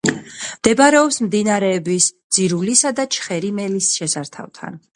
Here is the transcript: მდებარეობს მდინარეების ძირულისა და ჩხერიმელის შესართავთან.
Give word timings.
მდებარეობს 0.59 1.19
მდინარეების 1.25 2.07
ძირულისა 2.37 2.93
და 3.01 3.07
ჩხერიმელის 3.17 3.91
შესართავთან. 4.01 4.83